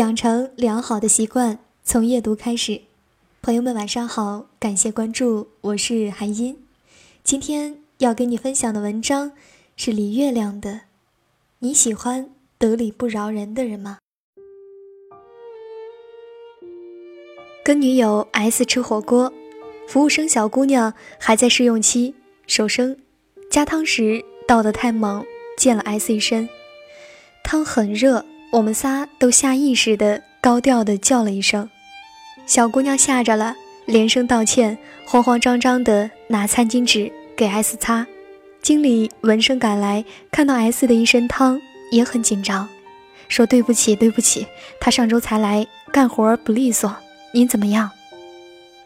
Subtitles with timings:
[0.00, 2.80] 养成良好的习惯，从阅读开始。
[3.42, 6.56] 朋友们，晚上好，感谢关注，我是韩音。
[7.22, 9.32] 今天要跟你分享的文章
[9.76, 10.80] 是李月亮的。
[11.58, 13.98] 你喜欢得理不饶人的人吗？
[17.62, 19.30] 跟女友 S 吃火锅，
[19.86, 22.14] 服务生小姑娘还在试用期，
[22.46, 22.96] 手生，
[23.50, 25.22] 加汤时倒得太猛，
[25.58, 26.48] 溅了 S 一身。
[27.44, 28.24] 汤很热。
[28.50, 31.70] 我们仨都下意识的高调的叫了一声，
[32.46, 33.54] 小姑娘吓着了，
[33.86, 34.76] 连声道歉，
[35.06, 38.04] 慌慌张张的拿餐巾纸给 S 擦。
[38.60, 41.60] 经理闻声赶来，看到 S 的一身汤，
[41.92, 42.68] 也很紧张，
[43.28, 44.44] 说对不起对不起，
[44.80, 46.92] 他上周才来，干活不利索，
[47.32, 47.88] 您怎么样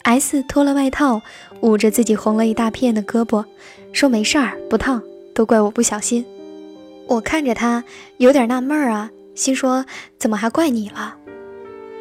[0.02, 1.22] ？S 脱了外套，
[1.62, 3.42] 捂着自己红了一大片的胳膊，
[3.94, 5.02] 说没事儿，不烫，
[5.34, 6.22] 都怪我不小心。
[7.06, 7.82] 我看着他，
[8.18, 9.10] 有点纳闷儿啊。
[9.34, 9.84] 心说
[10.18, 11.16] ：“怎么还怪你了？”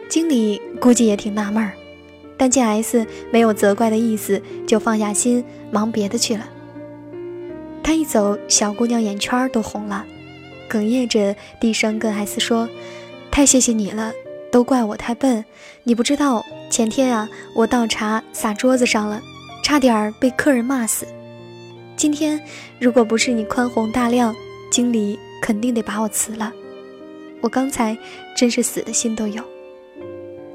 [0.09, 1.73] 经理估计也挺纳闷儿，
[2.37, 6.47] 但见 S 没有责怪的意思，就放下心，忙别的去了。
[7.83, 10.05] 他一走，小姑娘眼圈都红了，
[10.69, 12.69] 哽咽着低声跟 S 说
[13.31, 14.13] ：“太谢谢你了，
[14.51, 15.43] 都怪我太笨。
[15.83, 19.21] 你不知道，前天啊，我倒茶洒桌子上了，
[19.63, 21.07] 差点被客人骂死。
[21.97, 22.39] 今天
[22.79, 24.35] 如果不是你宽宏大量，
[24.71, 26.53] 经理肯定得把我辞了。”
[27.43, 27.95] 我刚才
[28.35, 29.43] 真是死的心都有。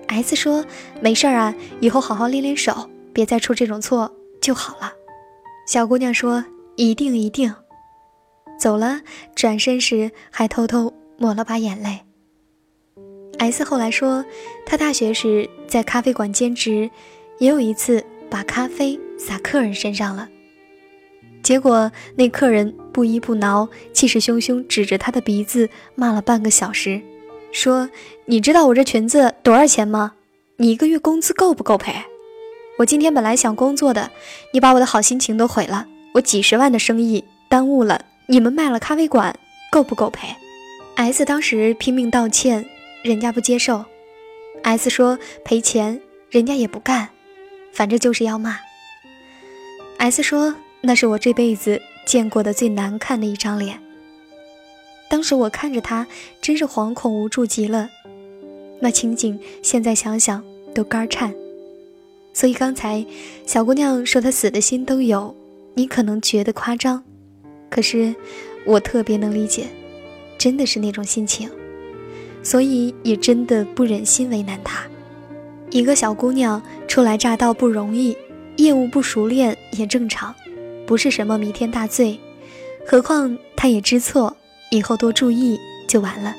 [0.09, 0.65] S 说
[1.03, 4.93] ：“没事啊，以后好好练练手，别再出这种错就好了。”
[5.69, 6.43] 小姑娘说
[6.77, 7.55] ：“一定一定。”
[8.59, 9.03] 走了，
[9.37, 12.01] 转身时还偷偷抹了把眼泪。
[13.39, 14.25] S 后来说，
[14.65, 16.91] 他大学时在咖啡馆兼职，
[17.39, 20.27] 也有一次把咖啡洒客人身上了。
[21.43, 27.01] 结果那客人不依不挠，气势汹汹指着他的鼻子骂了半个小时，
[27.53, 27.89] 说
[28.27, 30.15] ：“你知道我这裙子多少钱吗？
[30.57, 31.95] 你一个月工资够不够赔？
[32.77, 34.11] 我今天本来想工作的，
[34.53, 39.33] 你把我的好心情都毁了，我几十万的生意耽误了，你们卖了咖啡馆，
[39.71, 40.35] 够不够赔
[40.97, 42.69] ？”S 当时拼命道歉，
[43.05, 43.85] 人家不接受。
[44.65, 46.01] S 说赔钱，
[46.31, 47.11] 人家也不干，
[47.73, 48.59] 反正就是要骂。
[49.99, 50.57] S 说。
[50.81, 53.79] 那是我这辈子见过的最难看的一张脸。
[55.11, 56.07] 当时我看着他，
[56.41, 57.91] 真是惶恐无助极了。
[58.81, 60.43] 那情景现在想想
[60.75, 61.35] 都肝颤。
[62.33, 63.05] 所以刚才
[63.45, 65.37] 小姑娘说她死的心都有，
[65.75, 67.05] 你可能觉得夸张，
[67.69, 68.15] 可是
[68.65, 69.67] 我特别能理解，
[70.39, 71.51] 真的是那种心情。
[72.43, 74.83] 所以也真的不忍心为难她。
[75.69, 78.17] 一个小姑娘初来乍到不容易，
[78.57, 80.35] 业务不熟练也正常。
[80.89, 82.19] 不是什么弥天大罪，
[82.87, 84.35] 何况他也知错，
[84.71, 86.35] 以后多注意就完了。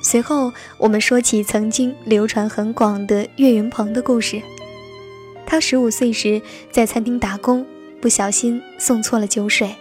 [0.00, 4.40] 随后，我们说起曾经流传很广的岳云鹏的故事。
[5.44, 6.40] 他十五岁时
[6.70, 7.66] 在餐厅打工，
[8.00, 9.74] 不小心送错了酒水，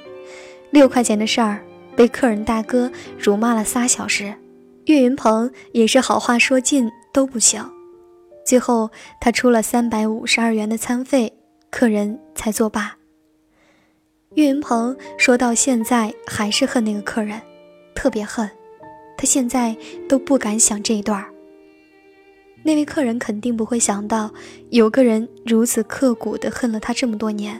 [0.71, 1.63] 六块钱的事儿
[1.95, 4.33] 被客人大哥辱骂了仨小时，
[4.85, 7.63] 岳云鹏也是好话说尽都不行，
[8.43, 8.89] 最后
[9.21, 11.31] 他出了三百五十二元的餐费，
[11.69, 12.95] 客人才作罢。
[14.35, 17.39] 岳云鹏说到现在还是恨那个客人，
[17.93, 18.49] 特别恨，
[19.17, 19.75] 他现在
[20.09, 21.23] 都不敢想这一段
[22.63, 24.33] 那位客人肯定不会想到，
[24.69, 27.59] 有个人如此刻骨的恨了他这么多年。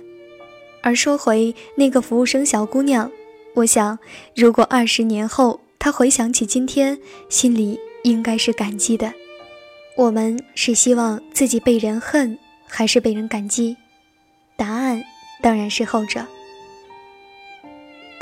[0.82, 3.12] 而说回那个服务生小姑娘，
[3.54, 4.00] 我想，
[4.36, 6.98] 如果二十年后她回想起今天，
[7.30, 9.14] 心里应该是感激的。
[9.96, 13.76] 我们是希望自己被人恨，还是被人感激？
[14.56, 15.04] 答案
[15.42, 16.26] 当然是后者。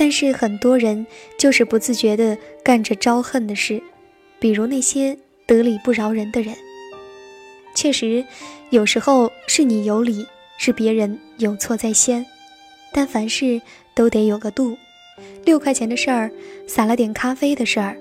[0.02, 1.06] 但是很多人
[1.38, 3.80] 就是不自觉地干着招恨的事，
[4.40, 6.56] 比如那些得理不饶人的人。
[7.76, 8.26] 确实，
[8.72, 10.26] 有时候是你有理，
[10.58, 12.26] 是别人有错在先，
[12.92, 13.62] 但凡事
[13.94, 14.76] 都得有个度。
[15.46, 16.32] 六块钱的事儿，
[16.66, 17.96] 撒了点咖啡的事儿，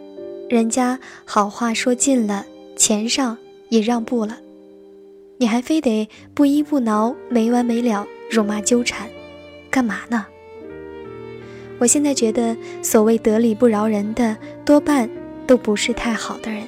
[0.48, 2.46] 人家好话说尽了，
[2.76, 3.36] 钱上
[3.68, 4.38] 也让步了，
[5.36, 9.06] 你还非得不依不挠，没完没了辱骂纠缠，
[9.70, 10.24] 干嘛呢？
[11.80, 14.36] 我现在觉得，所谓得理不饶人的，
[14.66, 15.08] 多半
[15.46, 16.62] 都不是太好的人。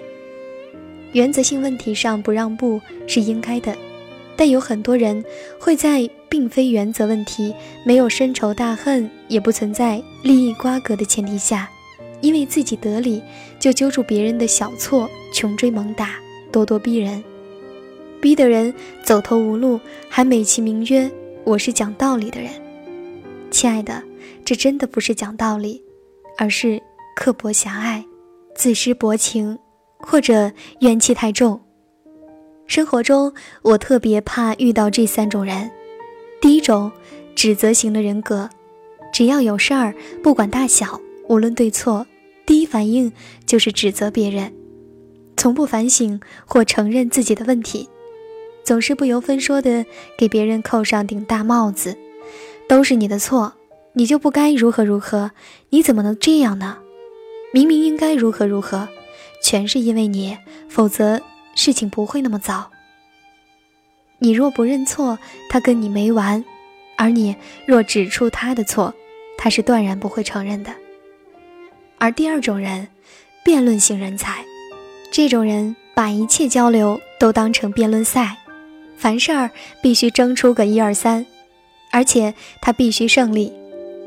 [1.12, 3.76] 原则性问题上不让步是应该的，
[4.36, 5.22] 但有很多人
[5.60, 7.54] 会在并非原则问题、
[7.84, 11.68] 没有深仇大恨、也不存在利益瓜葛的前提下，
[12.22, 13.20] 因为自己得理，
[13.60, 16.14] 就揪住别人的小错，穷追猛打，
[16.50, 17.22] 咄咄逼人，
[18.18, 18.72] 逼得人
[19.02, 21.10] 走投无路，还美其名曰
[21.44, 22.50] 我是讲道理的人。
[23.50, 24.02] 亲爱的。
[24.44, 25.82] 这真的不是讲道理，
[26.38, 26.80] 而是
[27.16, 28.04] 刻薄狭隘、
[28.54, 29.58] 自失薄情、
[29.98, 31.60] 或者怨气太重。
[32.66, 33.32] 生活中，
[33.62, 35.70] 我特别怕遇到这三种人：
[36.40, 36.90] 第一种，
[37.34, 38.48] 指责型的人格，
[39.12, 42.06] 只要有事儿，不管大小，无论对错，
[42.46, 43.12] 第一反应
[43.44, 44.52] 就是指责别人，
[45.36, 47.88] 从不反省或承认自己的问题，
[48.64, 49.84] 总是不由分说的
[50.16, 51.98] 给别人扣上顶大帽子，
[52.68, 53.52] 都是你的错，
[53.94, 55.32] 你就不该如何如何，
[55.70, 56.78] 你怎么能这样呢？
[57.52, 58.88] 明明应该如何如何。
[59.42, 61.20] 全是因为你，否则
[61.56, 62.70] 事情不会那么糟。
[64.18, 65.18] 你若不认错，
[65.50, 66.42] 他跟你没完；
[66.96, 67.34] 而你
[67.66, 68.94] 若指出他的错，
[69.36, 70.72] 他是断然不会承认的。
[71.98, 72.86] 而第二种人，
[73.44, 74.44] 辩论型人才，
[75.10, 78.38] 这种人把一切交流都当成辩论赛，
[78.96, 79.50] 凡事儿
[79.82, 81.26] 必须争出个一二三，
[81.90, 83.52] 而且他必须胜利。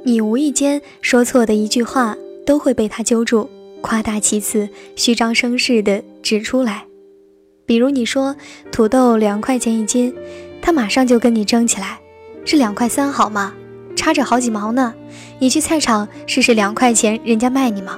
[0.07, 2.15] 你无意间说错的一句话，
[2.45, 3.49] 都会被他揪住。
[3.81, 6.85] 夸大其词、虚张声势地指出来，
[7.65, 8.35] 比如你说
[8.71, 10.13] 土豆两块钱一斤，
[10.61, 11.97] 他马上就跟你争起来，
[12.45, 13.55] 是两块三好吗？
[13.95, 14.93] 差着好几毛呢。
[15.39, 17.97] 你去菜场试试两块钱人家卖你吗？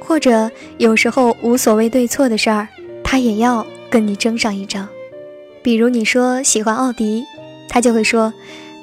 [0.00, 2.66] 或者有时候无所谓对错的事儿，
[3.04, 4.88] 他也要跟你争上一争。
[5.62, 7.22] 比如你说喜欢奥迪，
[7.68, 8.32] 他就会说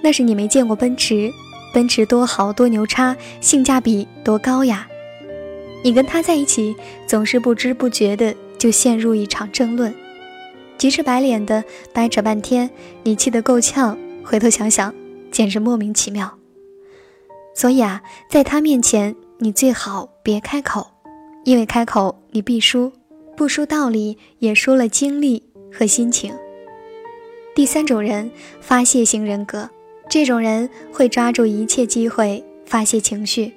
[0.04, 1.32] 那是你没见过奔驰，
[1.74, 4.88] 奔驰多好多牛叉，性价比多高呀。
[5.84, 6.76] 你跟他在一起，
[7.08, 9.94] 总是不知不觉的就陷入一场争论，
[10.78, 11.64] 急赤白脸的
[11.94, 12.70] 掰扯半天，
[13.04, 13.98] 你气得够呛。
[14.24, 14.94] 回头想想，
[15.32, 16.38] 简直莫名其妙。
[17.56, 20.88] 所以啊，在他面前，你最好别开口，
[21.46, 22.92] 因为开口你必输，
[23.36, 26.34] 不输道理，也输了精力和心情。
[27.56, 28.30] 第三种人，
[28.62, 29.70] 发泄型人格，
[30.10, 33.54] 这种人会抓住一切机会发泄情绪。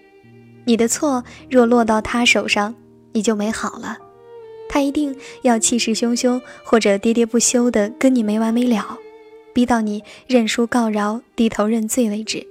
[0.64, 2.74] 你的错若落到他手上，
[3.12, 3.98] 你就没好了。
[4.68, 8.98] 他一定要气势汹汹或者喋喋不休的跟你没完没了，
[9.52, 12.46] 逼到你认输告饶、低头认罪为止。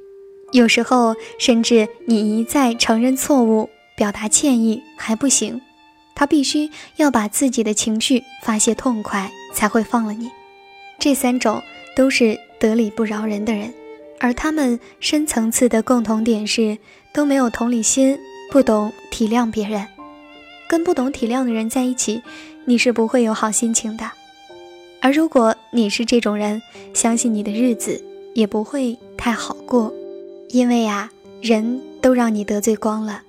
[0.51, 5.61] 有时候甚至你一再承认错误、表达歉意还不行，
[6.13, 10.29] 他必须要把自己的情绪发泄痛快才会放了你。
[10.99, 11.61] 这三种
[11.95, 13.73] 都是得理不饶人的人，
[14.21, 16.77] 而他们深层次的共同点是。
[17.13, 18.17] 都没有同理心，
[18.49, 19.85] 不懂体谅别人，
[20.69, 22.21] 跟不懂体谅的人在一起，
[22.63, 24.09] 你是不会有好心情的。
[25.01, 26.61] 而如果你是这种人，
[26.93, 28.01] 相信你的日子
[28.33, 29.93] 也不会太好过，
[30.47, 33.21] 因为呀，人都让你得罪光了。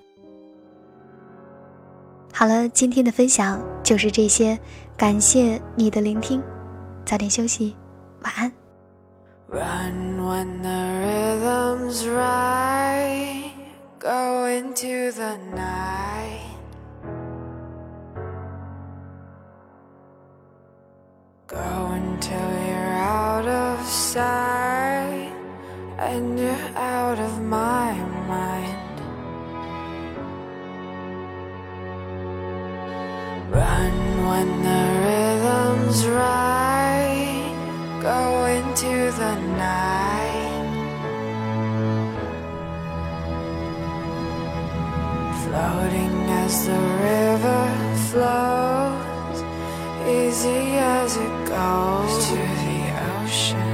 [2.33, 4.57] 好了，今天的分享就是这些，
[4.97, 6.41] 感谢你的聆听，
[7.05, 7.75] 早点休息，
[8.23, 8.62] 晚安。
[13.99, 16.57] Go into the night.
[21.47, 21.59] Go
[21.93, 25.33] until you're out of sight
[25.99, 27.42] and you're out of
[46.45, 47.65] as the river
[48.09, 49.39] flows
[50.09, 50.65] Easy
[50.99, 52.13] as it goes.
[52.29, 52.81] To the
[53.15, 53.73] ocean.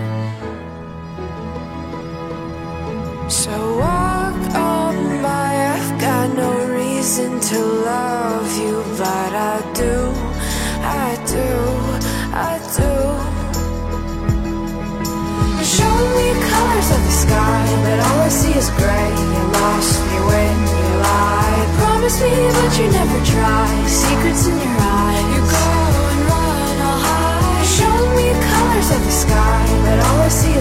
[3.30, 7.58] So walk on by I've got no reason to
[7.90, 9.94] love you But I do,
[11.04, 11.50] I do,
[12.50, 12.92] I do.
[15.76, 19.10] Show me colors of the sky But all I see is gray.
[19.34, 20.67] You lost me when
[22.08, 23.84] Promise me but you never try.
[23.86, 25.28] Secrets in your eyes.
[25.28, 25.66] You go
[26.08, 27.62] and run all high.
[27.76, 30.57] Show me colors of the sky But all I see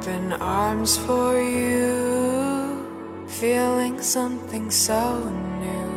[0.00, 2.86] open arms for you,
[3.26, 5.28] feeling something so
[5.60, 5.92] new.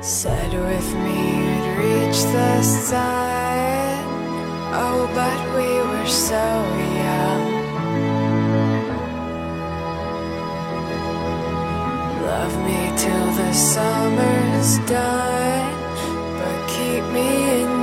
[0.00, 4.04] Said with me you'd reach the sun,
[4.72, 6.46] oh, but we were so
[7.04, 7.44] young.
[12.24, 15.76] Love me till the summer's done
[16.38, 17.75] but keep me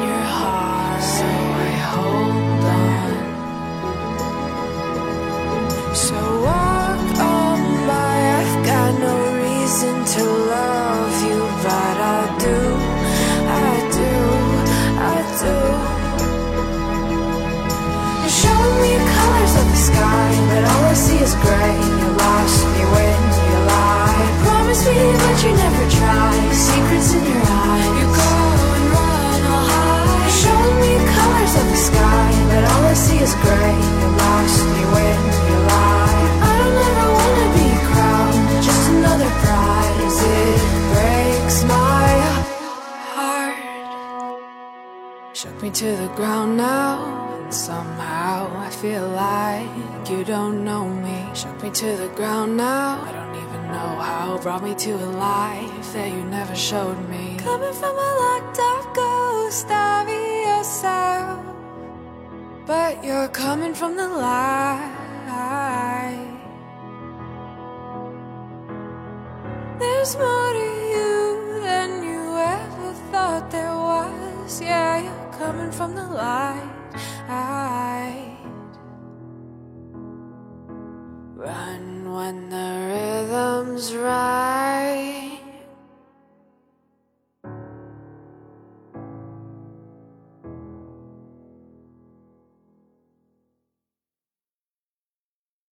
[45.84, 46.94] to the ground now.
[47.44, 51.20] And somehow I feel like you don't know me.
[51.36, 53.02] Shook me to the ground now.
[53.08, 54.40] I don't even know how.
[54.42, 57.36] Brought me to a life that you never showed me.
[57.38, 60.08] Coming from a locked up ghost of
[60.48, 61.44] yourself.
[62.66, 65.04] But you're coming from the light.
[69.80, 70.53] There's more
[75.44, 76.72] coming from the light.
[81.36, 84.33] Run when the rhythm's right.